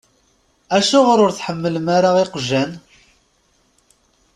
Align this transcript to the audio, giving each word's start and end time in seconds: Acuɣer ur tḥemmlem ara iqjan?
Acuɣer 0.77 1.19
ur 1.25 1.31
tḥemmlem 1.33 1.87
ara 1.97 2.09
iqjan? 2.23 2.71